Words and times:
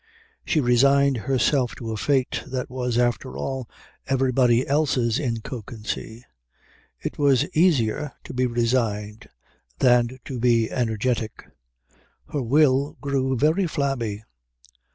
She 0.43 0.59
resigned 0.61 1.15
herself 1.15 1.75
to 1.75 1.91
a 1.91 1.95
fate 1.95 2.41
that 2.47 2.71
was, 2.71 2.97
after 2.97 3.37
all, 3.37 3.69
everybody 4.07 4.67
else's 4.67 5.19
in 5.19 5.41
Kökensee. 5.43 6.23
It 6.99 7.19
was 7.19 7.47
easier 7.55 8.11
to 8.23 8.33
be 8.33 8.47
resigned 8.47 9.29
than 9.77 10.17
to 10.25 10.39
be 10.39 10.71
energetic. 10.71 11.45
Her 12.33 12.41
will 12.41 12.97
grew 12.99 13.37
very 13.37 13.67
flabby. 13.67 14.23